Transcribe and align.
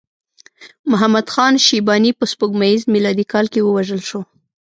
محمد 0.91 1.25
خان 1.33 1.53
شیباني 1.65 2.11
په 2.19 2.25
سپوږمیز 2.31 2.81
میلادي 2.93 3.25
کال 3.33 3.45
کې 3.53 3.61
ووژل 3.63 4.01
شو. 4.09 4.19